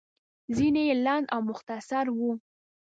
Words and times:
ځينې 0.55 0.81
يې 0.89 0.95
لنډ 1.05 1.25
او 1.33 1.39
مختصر 1.49 2.05
وو. 2.17 2.31